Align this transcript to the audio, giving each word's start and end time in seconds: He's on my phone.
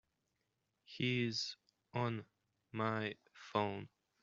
He's 0.83 1.57
on 1.93 2.25
my 2.71 3.17
phone. 3.35 3.89